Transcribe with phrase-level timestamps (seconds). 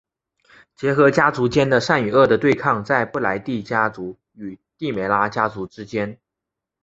[0.75, 6.19] 结合家族间的善与恶的对抗在布莱帝家族与帝梅拉家族之间。